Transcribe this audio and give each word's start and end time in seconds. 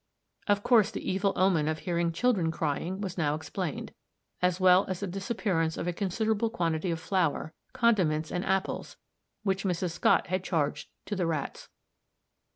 Of 0.47 0.63
course 0.63 0.89
the 0.89 1.07
evil 1.11 1.31
omen 1.35 1.67
of 1.67 1.77
hearing 1.77 2.11
children 2.11 2.49
crying 2.49 3.01
was 3.01 3.19
now 3.19 3.35
explained, 3.35 3.93
as 4.41 4.59
well 4.59 4.83
as 4.87 5.01
the 5.01 5.05
disappearance 5.05 5.77
of 5.77 5.87
a 5.87 5.93
considerable 5.93 6.49
quantity 6.49 6.89
of 6.89 6.99
flour, 6.99 7.53
condiments 7.71 8.31
and 8.31 8.43
apples, 8.43 8.97
which 9.43 9.63
Mrs. 9.63 9.91
Scott 9.91 10.25
had 10.25 10.43
charged 10.43 10.89
to 11.05 11.15
the 11.15 11.27
rats. 11.27 11.69